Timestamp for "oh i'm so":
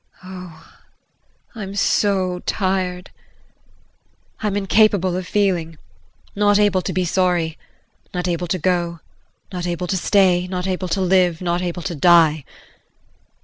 0.23-2.39